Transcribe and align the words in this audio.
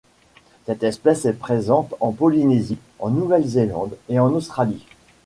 Cette 0.65 0.81
espèce 0.81 1.25
est 1.25 1.33
présente 1.37 1.93
en 1.99 2.11
Polynésie, 2.11 2.79
en 2.97 3.11
Nouvelle-Zélande 3.11 3.95
et 4.09 4.17
en 4.17 4.33
Australie. 4.33 4.83